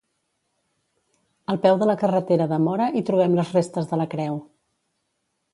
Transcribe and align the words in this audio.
Al 1.53 1.61
peu 1.67 1.77
de 1.83 1.89
la 1.91 1.97
carretera 2.05 2.49
de 2.53 2.61
Móra 2.69 2.89
hi 3.01 3.07
trobem 3.11 3.39
les 3.41 3.55
restes 3.59 3.93
de 3.93 4.01
la 4.03 4.09
creu. 4.15 4.45